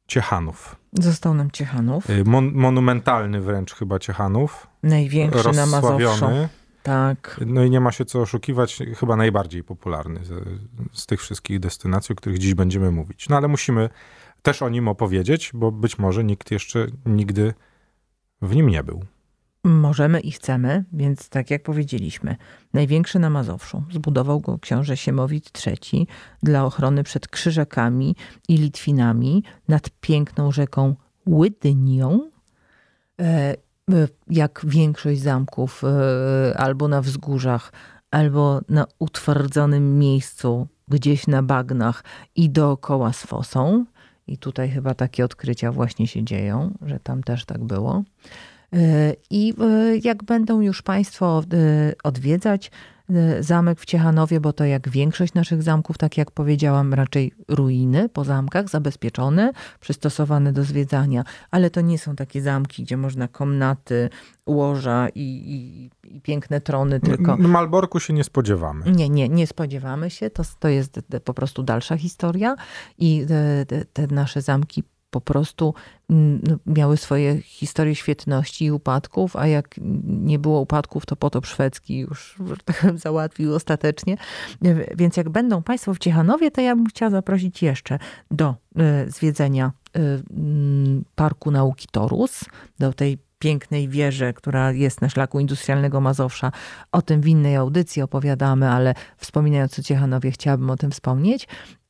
Ciechanów. 0.07 0.77
Został 0.93 1.35
nam 1.35 1.51
Ciechanów. 1.51 2.11
E, 2.11 2.25
mon 2.25 2.53
monumentalny 2.55 3.41
wręcz 3.41 3.75
chyba 3.75 3.99
Ciechanów. 3.99 4.67
Największy 4.83 5.53
na 5.53 5.67
Mazowszu. 5.67 6.27
Tak. 6.83 7.41
No 7.47 7.65
i 7.65 7.71
nie 7.71 7.81
ma 7.81 7.93
się 7.93 8.05
co 8.05 8.21
oszukiwać, 8.21 8.79
chyba 8.97 9.17
najbardziej 9.17 9.65
popularny 9.65 10.25
z, 10.25 10.49
z 10.93 11.07
tych 11.07 11.21
wszystkich 11.21 11.61
destynacji, 11.61 12.13
o 12.13 12.17
których 12.17 12.39
dziś 12.39 12.55
będziemy 12.55 12.91
mówić. 12.91 13.29
No 13.29 13.37
ale 13.37 13.49
musimy 13.49 13.89
też 14.43 14.63
o 14.63 14.69
nim 14.69 14.89
opowiedzieć, 14.89 15.51
bo 15.55 15.73
być 15.73 15.99
może 15.99 16.25
nikt 16.25 16.51
jeszcze 16.51 16.87
nigdy 17.07 17.55
w 18.43 18.55
nim 18.55 18.69
nie 18.69 18.85
był. 18.85 19.05
Możemy 19.65 20.21
i 20.21 20.31
chcemy, 20.31 20.85
więc 20.93 21.29
tak 21.29 21.51
jak 21.51 21.63
powiedzieliśmy, 21.63 22.37
największy 22.73 23.19
na 23.19 23.31
Mazowszu. 23.31 23.85
Zbudował 23.91 24.41
go 24.41 24.59
książę 24.59 24.97
Siemowit 24.97 25.67
III 25.67 26.07
dla 26.43 26.65
ochrony 26.65 27.03
przed 27.03 27.29
Krzyżakami 27.29 28.17
i 28.49 28.57
Litwinami 28.57 29.43
nad 29.69 29.91
piękną 30.01 30.53
rzeką 30.53 30.97
Łydynią 31.27 32.31
e, 33.21 33.55
E, 33.55 33.57
jak 34.31 34.61
większość 34.65 35.21
zamków, 35.21 35.83
e, 35.85 36.59
albo 36.59 36.89
na 36.89 37.03
wzgórzach, 37.03 37.73
albo 38.11 38.61
na 38.69 38.87
utwardzonym 38.99 39.99
miejscu, 39.99 40.67
gdzieś 40.89 41.27
na 41.27 41.43
bagnach 41.43 42.05
i 42.37 42.51
dookoła 42.51 43.13
z 43.13 43.23
fosą. 43.23 43.85
I 44.27 44.39
tutaj 44.39 44.71
chyba 44.71 44.95
takie 44.95 45.25
odkrycia 45.25 45.73
właśnie 45.73 46.07
się 46.07 46.25
dzieją, 46.25 46.75
że 46.83 47.01
tam 47.01 47.23
też 47.23 47.45
tak 47.45 47.65
było. 47.65 48.03
E, 48.73 49.15
I 49.31 49.55
jak 50.03 50.25
będą 50.25 50.61
już 50.61 50.83
Państwo 50.83 51.43
odwiedzać, 52.05 52.71
zamek 53.41 53.81
w 53.81 53.85
Ciechanowie, 53.85 54.41
bo 54.41 54.53
to 54.53 54.65
jak 54.65 54.89
większość 54.89 55.35
naszych 55.35 55.63
zamków, 55.63 55.99
tak 55.99 56.19
jak 56.19 56.31
powiedziałam, 56.31 56.95
raczej 56.95 57.33
ruiny 57.49 58.09
po 58.09 58.25
zamkach, 58.25 58.69
zabezpieczone, 58.69 59.53
przystosowane 59.81 60.53
do 60.53 60.65
zwiedzania, 60.65 61.25
ale 61.51 61.71
to 61.71 61.81
nie 61.81 61.99
są 61.99 62.17
takie 62.17 62.43
zamki, 62.43 62.83
gdzie 62.83 62.97
można 62.97 63.29
komnaty, 63.29 64.11
łoża 64.47 65.09
i, 65.15 65.21
i, 65.21 65.91
i 66.17 66.21
piękne 66.21 66.61
trony, 66.61 67.01
tylko... 67.01 67.37
Malborku 67.37 68.01
się 68.01 68.13
nie 68.13 68.25
spodziewamy. 68.25 68.93
Nie, 68.93 69.09
nie, 69.09 69.29
nie 69.29 69.47
spodziewamy 69.47 70.11
się. 70.11 70.31
To, 70.31 70.43
to 70.59 70.69
jest 70.69 71.01
po 71.25 71.35
prostu 71.35 71.63
dalsza 71.63 71.97
historia 71.97 72.57
i 72.99 73.27
te, 73.69 73.85
te 73.85 74.07
nasze 74.07 74.43
zamki 74.43 74.83
po 75.11 75.21
prostu 75.21 75.75
mm, 76.11 76.41
no, 76.49 76.57
miały 76.67 76.97
swoje 76.97 77.43
historie 77.43 77.95
świetności 77.95 78.65
i 78.65 78.71
upadków, 78.71 79.37
a 79.37 79.47
jak 79.47 79.75
nie 80.05 80.39
było 80.39 80.61
upadków, 80.61 81.07
to 81.07 81.17
potop 81.17 81.47
szwedzki 81.47 81.99
już 81.99 82.39
tak 82.65 82.85
załatwił 82.95 83.55
ostatecznie. 83.55 84.17
Więc 84.97 85.17
jak 85.17 85.29
będą 85.29 85.63
Państwo 85.63 85.95
w 85.95 85.99
Ciechanowie, 85.99 86.51
to 86.51 86.61
ja 86.61 86.77
bym 86.77 86.87
chciała 86.87 87.11
zaprosić 87.11 87.63
jeszcze 87.63 87.99
do 88.31 88.55
e, 88.77 89.11
zwiedzenia 89.11 89.73
e, 89.97 90.01
mm, 90.01 91.05
Parku 91.15 91.51
Nauki 91.51 91.89
Torus, 91.91 92.45
do 92.79 92.93
tej 92.93 93.19
pięknej 93.39 93.89
wieży, 93.89 94.33
która 94.33 94.73
jest 94.73 95.01
na 95.01 95.09
szlaku 95.09 95.41
industrialnego 95.41 96.01
Mazowsza. 96.01 96.53
O 96.93 97.03
tym 97.03 97.21
w 97.21 97.27
innej 97.27 97.57
audycji 97.57 98.03
opowiadamy, 98.03 98.71
ale 98.71 98.95
wspominając 99.17 99.79
o 99.79 99.83
Ciechanowie 99.83 100.31
chciałabym 100.31 100.71
o 100.71 100.77
tym 100.77 100.91
wspomnieć. 100.91 101.49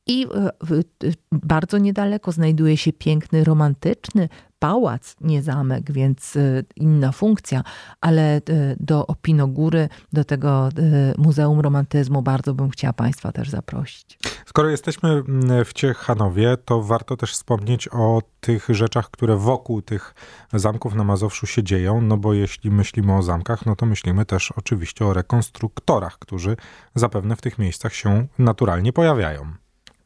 I 0.09 0.25
e, 0.25 1.11
bardzo 1.31 1.77
niedaleko 1.77 2.31
znajduje 2.31 2.77
się 2.77 2.93
piękny, 2.93 3.43
romantyczny 3.43 4.29
pałac, 4.59 5.15
nie 5.21 5.41
zamek, 5.41 5.91
więc 5.91 6.35
e, 6.35 6.63
inna 6.75 7.11
funkcja, 7.11 7.63
ale 8.01 8.35
e, 8.35 8.41
do 8.79 9.07
Opinogóry, 9.07 9.89
do 10.13 10.23
tego 10.23 10.69
Muzeum 11.17 11.59
Romantyzmu 11.59 12.21
bardzo 12.21 12.53
bym 12.53 12.69
chciała 12.69 12.93
Państwa 12.93 13.31
też 13.31 13.49
zaprosić. 13.49 14.19
Skoro 14.45 14.69
jesteśmy 14.69 15.09
mm, 15.09 15.65
w 15.65 15.73
Ciechanowie, 15.73 16.57
to 16.65 16.81
warto 16.81 17.17
też 17.17 17.33
wspomnieć 17.33 17.87
o 17.91 18.21
tych 18.39 18.67
rzeczach, 18.69 19.11
które 19.11 19.35
wokół 19.35 19.81
tych 19.81 20.13
zamków 20.53 20.95
na 20.95 21.03
Mazowszu 21.03 21.47
się 21.47 21.63
dzieją, 21.63 22.01
no 22.01 22.17
bo 22.17 22.33
jeśli 22.33 22.71
myślimy 22.71 23.15
o 23.15 23.21
zamkach, 23.21 23.65
no 23.65 23.75
to 23.75 23.85
myślimy 23.85 24.25
też 24.25 24.51
oczywiście 24.51 25.05
o 25.05 25.13
rekonstruktorach, 25.13 26.19
którzy 26.19 26.57
zapewne 26.95 27.35
w 27.35 27.41
tych 27.41 27.59
miejscach 27.59 27.93
się 27.93 28.27
naturalnie 28.39 28.93
pojawiają 28.93 29.53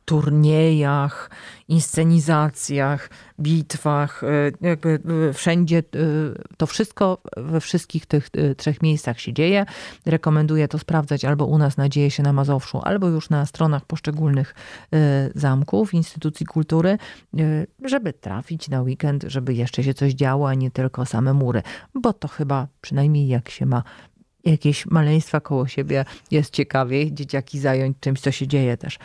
turniejach, 0.06 1.30
inscenizacjach, 1.68 3.10
bitwach, 3.40 4.24
e, 4.24 4.52
jakby 4.62 5.00
e, 5.30 5.34
wszędzie 5.34 5.78
e, 5.78 5.84
to 6.58 6.68
wszystko 6.68 7.18
we 7.38 7.60
wszystkich 7.60 8.06
tych 8.06 8.30
trzech 8.58 8.82
miejscach 8.82 9.20
się 9.20 9.34
dzieje. 9.34 9.66
Rekomenduję 10.06 10.68
to 10.68 10.80
sprawdzać 10.80 11.26
albo 11.26 11.46
u 11.46 11.58
nas 11.58 11.78
na 11.78 11.90
Dzieje 11.90 12.12
się 12.12 12.24
na 12.24 12.34
Mazowszu, 12.34 12.82
albo 12.84 13.08
już 13.08 13.30
na 13.30 13.46
stronach 13.46 13.86
poszczególnych 13.86 14.56
zamków, 15.36 15.94
instytucji 15.94 16.46
kultury, 16.46 16.98
żeby 17.86 18.14
trafić 18.14 18.70
na 18.70 18.82
weekend, 18.82 19.24
żeby 19.28 19.54
jeszcze 19.54 19.84
się 19.84 19.94
coś 19.94 20.14
działo, 20.14 20.50
a 20.50 20.54
nie 20.54 20.72
tylko 20.72 21.06
same 21.06 21.34
mury, 21.34 21.62
bo 21.96 22.14
to 22.14 22.28
chyba 22.28 22.68
przynajmniej 22.82 23.28
jak 23.28 23.50
się 23.50 23.66
ma 23.66 23.84
jakieś 24.44 24.86
maleństwa 24.86 25.42
koło 25.42 25.68
siebie, 25.68 26.06
jest 26.32 26.54
ciekawiej 26.54 27.14
dzieciaki 27.14 27.60
zająć 27.60 27.98
czymś, 28.00 28.22
co 28.22 28.32
się 28.32 28.48
dzieje 28.48 28.78
też. 28.78 29.00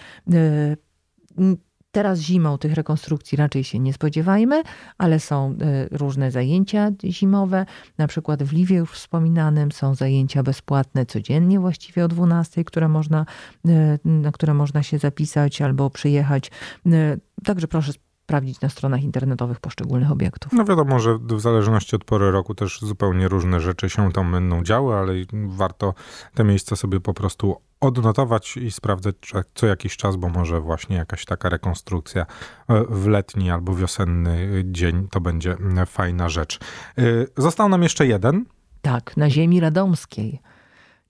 Teraz 1.93 2.19
zimą 2.19 2.59
tych 2.59 2.75
rekonstrukcji 2.75 3.37
raczej 3.37 3.65
się 3.65 3.79
nie 3.79 3.93
spodziewajmy, 3.93 4.63
ale 4.99 5.21
są 5.21 5.55
e, 5.61 5.89
różne 5.99 6.31
zajęcia 6.31 6.91
zimowe. 7.05 7.67
Na 7.99 8.07
przykład 8.07 8.43
w 8.43 8.53
Liwie 8.53 8.77
już 8.77 8.93
wspominanym 8.93 9.73
są 9.73 9.95
zajęcia 9.95 10.43
bezpłatne 10.43 11.07
codziennie 11.07 11.61
właściwie 11.61 12.05
o 12.05 12.09
12, 12.09 12.65
które 12.65 12.89
można, 12.89 13.27
e, 13.69 13.99
na 14.05 14.33
które 14.33 14.55
można 14.55 14.83
się 14.83 14.99
zapisać 14.99 15.63
albo 15.63 15.91
przyjechać. 15.91 16.51
E, 16.87 17.17
także 17.45 17.69
proszę 17.69 17.93
sprawdzić 18.29 18.61
na 18.61 18.69
stronach 18.69 19.03
internetowych 19.03 19.61
poszczególnych 19.61 20.11
obiektów. 20.11 20.53
No 20.53 20.65
wiadomo, 20.65 20.99
że 20.99 21.19
w 21.19 21.41
zależności 21.41 21.97
od 21.97 22.05
pory 22.05 22.31
roku 22.31 22.55
też 22.55 22.81
zupełnie 22.81 23.29
różne 23.29 23.61
rzeczy 23.61 23.91
się 23.91 24.13
tam 24.13 24.33
będą 24.33 24.63
działy, 24.63 24.95
ale 24.95 25.13
warto 25.33 25.95
te 26.35 26.45
miejsca 26.45 26.77
sobie 26.77 27.01
po 27.01 27.15
prostu 27.15 27.57
odnotować 27.81 28.57
i 28.57 28.71
sprawdzać 28.71 29.15
co 29.55 29.67
jakiś 29.67 29.97
czas, 29.97 30.17
bo 30.17 30.29
może 30.29 30.61
właśnie 30.61 30.97
jakaś 30.97 31.25
taka 31.25 31.49
rekonstrukcja 31.49 32.27
e, 32.69 32.85
w 32.89 33.07
letni 33.07 33.51
albo 33.51 33.75
wiosenny 33.75 34.63
dzień 34.65 35.09
to 35.11 35.21
będzie 35.21 35.57
fajna 35.87 36.29
rzecz. 36.29 36.59
E, 36.99 37.03
został 37.37 37.69
nam 37.69 37.83
jeszcze 37.83 38.07
jeden. 38.07 38.45
Tak, 38.83 39.17
na 39.17 39.31
ziemi 39.31 39.61
radomskiej, 39.61 40.41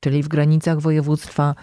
czyli 0.00 0.22
w 0.22 0.28
granicach 0.28 0.80
województwa 0.80 1.54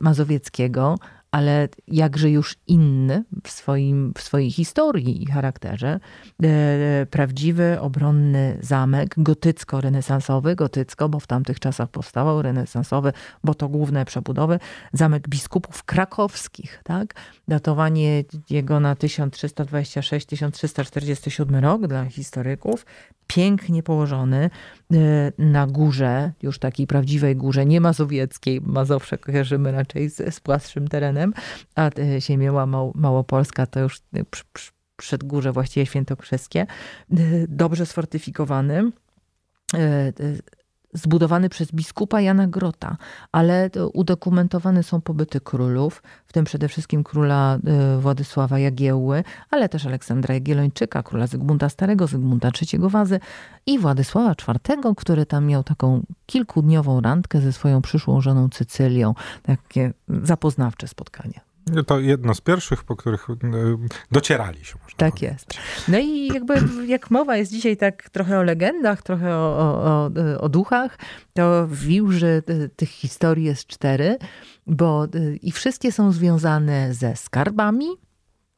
mazowieckiego, 0.00 0.96
ale 1.34 1.68
jakże 1.88 2.30
już 2.30 2.56
inny 2.66 3.24
w, 3.44 3.50
swoim, 3.50 4.12
w 4.18 4.22
swojej 4.22 4.50
historii 4.50 5.22
i 5.22 5.26
charakterze. 5.26 6.00
E, 6.42 7.06
prawdziwy, 7.10 7.80
obronny 7.80 8.58
zamek, 8.60 9.14
gotycko-renesansowy, 9.18 10.54
gotycko, 10.54 11.08
bo 11.08 11.20
w 11.20 11.26
tamtych 11.26 11.60
czasach 11.60 11.88
powstawał, 11.88 12.42
renesansowy, 12.42 13.12
bo 13.44 13.54
to 13.54 13.68
główne 13.68 14.04
przebudowy, 14.04 14.58
zamek 14.92 15.28
biskupów 15.28 15.84
krakowskich, 15.84 16.80
tak? 16.84 17.14
Datowanie 17.48 18.24
jego 18.50 18.80
na 18.80 18.94
1326-1347 18.94 21.60
rok 21.60 21.86
dla 21.86 22.04
historyków, 22.04 22.86
pięknie 23.34 23.82
położony 23.82 24.50
e, 24.92 25.32
na 25.38 25.66
górze, 25.66 26.32
już 26.42 26.58
takiej 26.58 26.86
prawdziwej 26.86 27.36
górze, 27.36 27.66
nie 27.66 27.80
mazowieckiej, 27.80 28.60
Mazowsze 28.60 29.18
kojarzymy 29.18 29.72
raczej 29.72 30.10
z, 30.10 30.34
z 30.34 30.40
terenem, 30.88 31.34
a 31.74 31.90
e, 31.98 32.20
ziemia 32.20 32.66
Małopolska 32.94 33.66
to 33.66 33.80
już 33.80 34.02
e, 34.12 34.24
przy, 34.24 34.44
przy, 34.96 35.18
właściwie 35.52 35.86
świętokrzyskie, 35.86 36.66
dobrze 37.48 37.86
sfortyfikowany, 37.86 38.90
zbudowany 40.94 41.48
przez 41.48 41.72
biskupa 41.72 42.20
Jana 42.20 42.46
Grota, 42.46 42.96
ale 43.32 43.70
udokumentowane 43.92 44.82
są 44.82 45.00
pobyty 45.00 45.40
królów, 45.40 46.02
w 46.26 46.32
tym 46.32 46.44
przede 46.44 46.68
wszystkim 46.68 47.04
króla 47.04 47.58
e, 47.66 47.98
Władysława 47.98 48.58
Jagiełły, 48.58 49.24
ale 49.50 49.68
też 49.68 49.86
Aleksandra 49.86 50.34
Jagiellończyka, 50.34 51.02
króla 51.02 51.26
Zygmunta 51.26 51.68
Starego, 51.68 52.06
Zygmunta 52.06 52.50
III 52.72 52.82
Wazy 52.88 53.20
i 53.66 53.78
Władysława 53.78 54.34
IV, 54.48 54.94
który 54.96 55.26
tam 55.26 55.46
miał 55.46 55.62
taką 55.62 56.02
kilkudniową 56.26 57.00
randkę 57.00 57.40
ze 57.40 57.52
swoją 57.52 57.82
przyszłą 57.82 58.20
żoną 58.20 58.48
Cycylią. 58.48 59.14
Takie 59.42 59.92
zapoznawcze 60.22 60.88
spotkanie. 60.88 61.53
To 61.86 62.00
jedno 62.00 62.34
z 62.34 62.40
pierwszych, 62.40 62.84
po 62.84 62.96
których 62.96 63.30
e, 63.30 63.34
docieraliśmy. 64.12 64.80
Tak 64.96 65.10
powiedzieć. 65.10 65.22
jest. 65.32 65.54
No 65.88 65.98
i 65.98 66.26
jakby 66.26 66.54
jak 66.86 67.10
mowa 67.10 67.36
jest 67.36 67.52
dzisiaj 67.52 67.76
tak 67.76 68.10
trochę 68.10 68.38
o 68.38 68.42
legendach, 68.42 69.02
trochę 69.02 69.36
o, 69.36 69.82
o, 69.84 70.10
o 70.40 70.48
duchach, 70.48 70.98
to 71.32 71.66
w 71.66 71.76
Wiłży 71.76 72.42
e, 72.46 72.68
tych 72.68 72.88
historii 72.88 73.44
jest 73.44 73.66
cztery, 73.66 74.18
bo 74.66 75.04
e, 75.04 75.36
i 75.36 75.52
wszystkie 75.52 75.92
są 75.92 76.12
związane 76.12 76.94
ze 76.94 77.16
skarbami, 77.16 77.86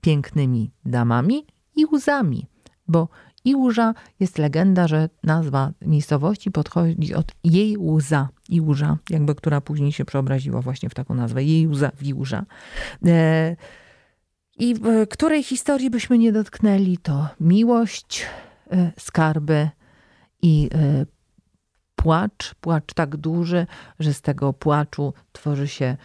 pięknymi 0.00 0.72
damami 0.84 1.46
i 1.76 1.86
łzami, 1.86 2.46
bo 2.88 3.08
Iłża 3.46 3.94
jest 4.20 4.38
legenda, 4.38 4.88
że 4.88 5.08
nazwa 5.22 5.72
miejscowości 5.82 6.50
podchodzi 6.50 7.14
od 7.14 7.32
jej 7.44 7.76
łza, 7.78 8.28
Iłża, 8.48 8.98
jakby 9.10 9.34
która 9.34 9.60
później 9.60 9.92
się 9.92 10.04
przeobraziła 10.04 10.60
właśnie 10.60 10.88
w 10.88 10.94
taką 10.94 11.14
nazwę, 11.14 11.44
jej 11.44 11.68
łza, 11.68 11.90
Wiłża. 12.00 12.44
E, 13.06 13.56
I 14.58 14.74
której 15.10 15.42
historii 15.42 15.90
byśmy 15.90 16.18
nie 16.18 16.32
dotknęli, 16.32 16.98
to 16.98 17.28
miłość, 17.40 18.26
e, 18.70 18.92
skarby 18.98 19.68
i 20.42 20.70
e, 20.74 21.06
płacz, 21.96 22.54
płacz 22.60 22.94
tak 22.94 23.16
duży, 23.16 23.66
że 23.98 24.14
z 24.14 24.20
tego 24.20 24.52
płaczu 24.52 25.12
tworzy 25.32 25.68
się 25.68 25.96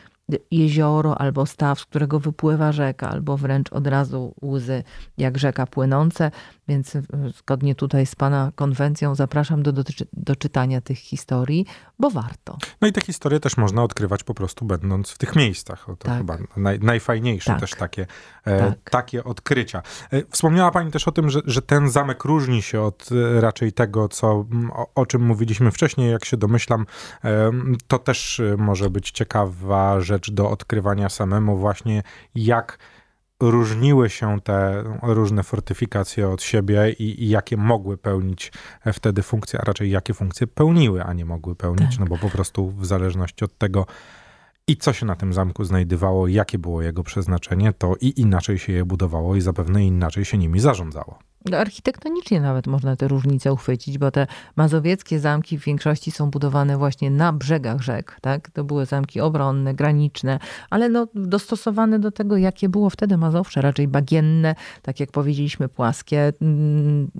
jezioro 0.52 1.22
albo 1.22 1.46
staw, 1.46 1.80
z 1.80 1.86
którego 1.86 2.20
wypływa 2.20 2.72
rzeka, 2.72 3.10
albo 3.10 3.38
wręcz 3.38 3.74
od 3.74 3.88
razu 3.88 4.36
łzy 4.42 4.84
jak 5.18 5.38
rzeka 5.38 5.68
płynące. 5.68 6.32
Więc 6.68 6.96
e, 6.96 7.02
zgodnie 7.38 7.76
tutaj 7.76 8.06
z 8.06 8.16
Pana 8.16 8.52
konwencją 8.56 9.16
zapraszam 9.16 9.64
do, 9.64 9.72
do, 9.72 9.84
do, 10.14 10.36
czytania 10.36 10.82
tych 10.82 10.98
historii, 10.98 11.66
bo 12.00 12.10
warto. 12.10 12.58
No 12.82 12.88
i 12.88 12.92
te 12.92 13.02
historie 13.02 13.40
też 13.40 13.58
można 13.58 13.84
odkrywać 13.84 14.24
po 14.24 14.34
prostu 14.34 14.66
będąc 14.66 15.10
w 15.10 15.18
tych 15.18 15.36
miejscach. 15.36 15.86
To 15.86 15.96
tak. 15.96 16.18
chyba 16.18 16.38
naj, 16.58 16.80
najfajniejsze 16.80 17.52
tak. 17.52 17.60
też 17.60 17.72
takie, 17.72 18.08
e, 18.46 18.60
tak. 18.60 18.90
takie 18.90 19.24
odkrycia. 19.24 19.82
E, 20.12 20.22
wspomniała 20.30 20.72
Pani 20.72 20.92
też 20.92 21.08
o 21.08 21.12
tym, 21.12 21.30
że, 21.30 21.40
że 21.46 21.62
ten 21.62 21.90
zamek 21.90 22.26
różni 22.26 22.62
się 22.62 22.82
od 22.82 23.10
raczej 23.40 23.74
tego, 23.74 24.08
co, 24.08 24.46
o, 24.74 24.92
o 24.96 25.06
czym 25.06 25.22
mówiliśmy 25.22 25.72
wcześniej, 25.72 26.12
jak 26.12 26.26
się 26.26 26.38
domyślam. 26.38 26.86
To 27.88 28.00
też 28.00 28.42
może 28.58 28.90
być 28.90 29.12
ciekawa 29.12 30.02
rzecz 30.02 30.21
do 30.30 30.50
odkrywania 30.50 31.10
samemu 31.10 31.58
właśnie, 31.58 32.04
jak 32.36 32.78
różniły 33.40 34.10
się 34.10 34.42
te 34.42 34.84
różne 35.02 35.44
fortyfikacje 35.44 36.30
od 36.30 36.44
siebie 36.44 36.92
i, 37.00 37.24
i, 37.24 37.30
jakie 37.30 37.58
mogły 37.58 37.98
pełnić 37.98 38.52
wtedy 38.94 39.24
funkcje, 39.24 39.62
a 39.62 39.64
raczej 39.64 39.92
jakie 39.92 40.14
funkcje 40.14 40.48
pełniły, 40.48 41.04
a 41.04 41.14
nie 41.14 41.26
mogły 41.26 41.56
pełnić, 41.56 41.90
tak. 41.90 42.00
no 42.00 42.06
bo 42.06 42.18
po 42.18 42.30
prostu 42.30 42.70
w 42.70 42.86
zależności 42.86 43.46
od 43.46 43.58
tego, 43.58 43.86
i 44.68 44.78
co 44.78 44.94
się 44.94 45.06
na 45.06 45.16
tym 45.16 45.34
zamku 45.34 45.64
znajdywało, 45.64 46.28
jakie 46.28 46.60
było 46.60 46.82
jego 46.82 47.04
przeznaczenie, 47.04 47.74
to 47.74 47.96
i 48.02 48.22
inaczej 48.22 48.60
się 48.60 48.74
je 48.74 48.86
budowało 48.86 49.36
i 49.36 49.42
zapewne 49.42 49.86
inaczej 49.86 50.26
się 50.26 50.38
nimi 50.38 50.60
zarządzało. 50.60 51.20
No, 51.50 51.58
architektonicznie 51.58 52.42
nawet 52.42 52.68
można 52.68 52.96
te 52.96 53.08
różnice 53.08 53.54
uchwycić, 53.54 53.98
bo 53.98 54.12
te 54.12 54.28
mazowieckie 54.56 55.20
zamki 55.20 55.58
w 55.58 55.66
większości 55.66 56.12
są 56.12 56.30
budowane 56.30 56.78
właśnie 56.78 57.12
na 57.12 57.34
brzegach 57.34 57.82
rzek. 57.82 58.18
Tak? 58.22 58.50
To 58.50 58.64
były 58.64 58.86
zamki 58.86 59.22
obronne, 59.22 59.74
graniczne, 59.74 60.40
ale 60.70 60.90
no, 60.90 61.08
dostosowane 61.16 62.00
do 62.00 62.12
tego, 62.12 62.38
jakie 62.38 62.70
było 62.70 62.90
wtedy 62.90 63.18
Mazowsze, 63.18 63.62
raczej 63.62 63.88
bagienne, 63.88 64.56
tak 64.82 65.00
jak 65.00 65.12
powiedzieliśmy, 65.12 65.70
płaskie 65.70 66.34
mm, 66.42 67.12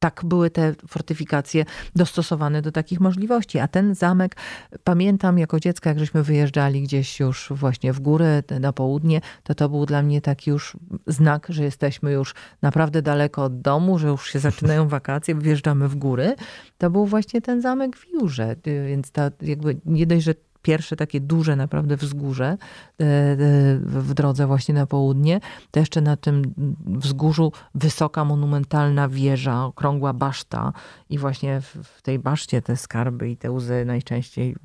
tak 0.00 0.20
były 0.24 0.50
te 0.50 0.74
fortyfikacje 0.88 1.64
dostosowane 1.96 2.62
do 2.62 2.72
takich 2.72 3.00
możliwości. 3.00 3.58
A 3.58 3.68
ten 3.68 3.94
zamek, 3.94 4.36
pamiętam 4.84 5.38
jako 5.38 5.60
dziecko, 5.60 5.88
jak 5.88 5.98
żeśmy 5.98 6.22
wyjeżdżali 6.22 6.82
gdzieś 6.82 7.20
już 7.20 7.52
właśnie 7.54 7.92
w 7.92 8.00
górę, 8.00 8.42
na 8.60 8.72
południe, 8.72 9.20
to 9.42 9.54
to 9.54 9.68
był 9.68 9.86
dla 9.86 10.02
mnie 10.02 10.20
taki 10.20 10.50
już 10.50 10.76
znak, 11.06 11.46
że 11.48 11.64
jesteśmy 11.64 12.12
już 12.12 12.34
naprawdę 12.62 13.02
daleko 13.02 13.44
od 13.44 13.60
domu, 13.60 13.98
że 13.98 14.08
już 14.08 14.30
się 14.30 14.38
zaczynają 14.48 14.88
wakacje, 14.88 15.34
wjeżdżamy 15.34 15.88
w 15.88 15.96
góry. 15.96 16.34
To 16.78 16.90
był 16.90 17.06
właśnie 17.06 17.40
ten 17.40 17.62
zamek 17.62 17.96
w 17.96 18.08
Jurze. 18.08 18.56
Więc 18.86 19.10
ta 19.10 19.30
jakby 19.42 19.80
nie 19.84 20.06
dość, 20.06 20.24
że 20.24 20.34
pierwsze 20.62 20.96
takie 20.96 21.20
duże 21.20 21.56
naprawdę 21.56 21.96
wzgórze 21.96 22.44
e, 22.46 23.04
e, 23.04 23.36
w 23.78 24.14
drodze 24.14 24.46
właśnie 24.46 24.74
na 24.74 24.86
południe. 24.86 25.40
To 25.70 25.80
jeszcze 25.80 26.00
na 26.00 26.16
tym 26.16 26.54
wzgórzu 26.86 27.52
wysoka, 27.74 28.24
monumentalna 28.24 29.08
wieża, 29.08 29.64
okrągła 29.64 30.12
baszta 30.12 30.72
i 31.10 31.18
właśnie 31.18 31.60
w 31.82 32.02
tej 32.02 32.18
baszcie 32.18 32.62
te 32.62 32.76
skarby 32.76 33.30
i 33.30 33.36
te 33.36 33.50
łzy 33.50 33.84
najczęściej 33.84 34.56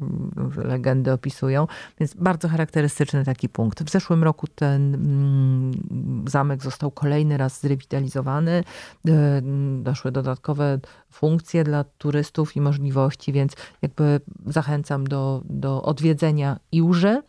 legendy 0.57 1.11
opisują. 1.11 1.67
Więc 1.99 2.13
bardzo 2.13 2.47
charakterystyczny 2.49 3.25
taki 3.25 3.49
punkt. 3.49 3.83
W 3.83 3.89
zeszłym 3.89 4.23
roku 4.23 4.47
ten 4.47 4.95
mm, 4.95 6.25
zamek 6.27 6.63
został 6.63 6.91
kolejny 6.91 7.37
raz 7.37 7.61
zrewitalizowany. 7.61 8.63
E, 9.07 9.41
doszły 9.81 10.11
dodatkowe 10.11 10.79
funkcje 11.15 11.63
dla 11.63 11.83
turystów 11.83 12.55
i 12.55 12.61
możliwości, 12.61 13.33
więc 13.33 13.55
jakby 13.81 14.19
zachęcam 14.45 15.07
do, 15.07 15.41
do 15.45 15.81
odwiedzenia 15.83 16.59
Iłży 16.71 17.21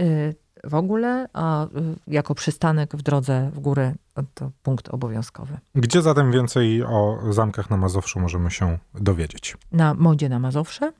y, 0.00 0.34
w 0.64 0.74
ogóle, 0.74 1.28
a 1.32 1.64
y, 1.64 1.68
jako 2.06 2.34
przystanek 2.34 2.96
w 2.96 3.02
drodze 3.02 3.50
w 3.54 3.60
górę 3.60 3.94
to 4.34 4.50
punkt 4.62 4.88
obowiązkowy. 4.88 5.58
Gdzie 5.74 6.02
zatem 6.02 6.32
więcej 6.32 6.82
o 6.82 7.18
zamkach 7.30 7.70
na 7.70 7.76
Mazowszu 7.76 8.20
możemy 8.20 8.50
się 8.50 8.78
dowiedzieć? 8.94 9.56
Na 9.72 9.94
modzie 9.94 10.28
na 10.28 10.38
Mazowsze 10.38 10.92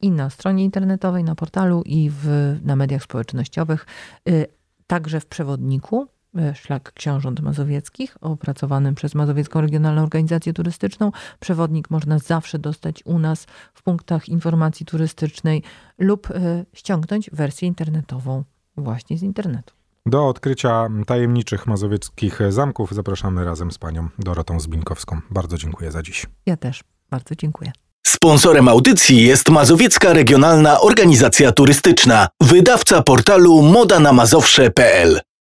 i 0.00 0.10
na 0.10 0.30
stronie 0.30 0.64
internetowej, 0.64 1.24
na 1.24 1.34
portalu 1.34 1.82
i 1.86 2.10
w, 2.10 2.56
na 2.64 2.76
mediach 2.76 3.02
społecznościowych, 3.02 3.86
y, 4.28 4.46
także 4.86 5.20
w 5.20 5.26
przewodniku 5.26 6.06
szlak 6.54 6.92
Książąt 6.92 7.40
Mazowieckich, 7.40 8.16
opracowanym 8.20 8.94
przez 8.94 9.14
Mazowiecką 9.14 9.60
Regionalną 9.60 10.02
Organizację 10.02 10.52
Turystyczną. 10.52 11.12
Przewodnik 11.40 11.90
można 11.90 12.18
zawsze 12.18 12.58
dostać 12.58 13.02
u 13.04 13.18
nas 13.18 13.46
w 13.74 13.82
punktach 13.82 14.28
informacji 14.28 14.86
turystycznej 14.86 15.62
lub 15.98 16.30
e, 16.30 16.64
ściągnąć 16.72 17.30
wersję 17.32 17.68
internetową 17.68 18.44
właśnie 18.76 19.18
z 19.18 19.22
internetu. 19.22 19.74
Do 20.06 20.28
odkrycia 20.28 20.88
tajemniczych 21.06 21.66
mazowieckich 21.66 22.38
zamków 22.48 22.94
zapraszamy 22.94 23.44
razem 23.44 23.70
z 23.70 23.78
panią 23.78 24.08
Dorotą 24.18 24.60
Zbinkowską. 24.60 25.20
Bardzo 25.30 25.58
dziękuję 25.58 25.92
za 25.92 26.02
dziś. 26.02 26.26
Ja 26.46 26.56
też 26.56 26.84
bardzo 27.10 27.34
dziękuję. 27.34 27.72
Sponsorem 28.06 28.68
audycji 28.68 29.22
jest 29.22 29.48
Mazowiecka 29.48 30.12
Regionalna 30.12 30.80
Organizacja 30.80 31.52
Turystyczna, 31.52 32.28
wydawca 32.40 33.02
portalu 33.02 33.62
modanamazowsze.pl. 33.62 35.20